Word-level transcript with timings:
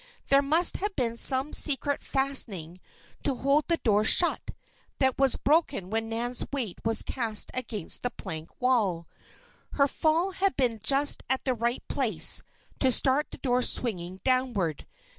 There 0.29 0.41
must 0.41 0.77
have 0.77 0.95
been 0.95 1.15
some 1.15 1.53
secret 1.53 2.01
fastening 2.01 2.79
to 3.23 3.35
hold 3.35 3.65
the 3.67 3.77
door 3.77 4.03
shut, 4.03 4.41
that 4.97 5.19
was 5.19 5.35
broken 5.35 5.91
when 5.91 6.09
Nan's 6.09 6.43
weight 6.51 6.79
was 6.83 7.03
cast 7.03 7.51
against 7.53 8.01
the 8.01 8.09
plank 8.09 8.49
wall. 8.59 9.07
Her 9.73 9.87
fall 9.87 10.31
had 10.31 10.55
been 10.57 10.79
just 10.83 11.21
at 11.29 11.45
the 11.45 11.53
right 11.53 11.87
place 11.87 12.41
to 12.79 12.91
start 12.91 13.27
the 13.29 13.37
door 13.37 13.61
swinging 13.61 14.19
downward. 14.23 14.87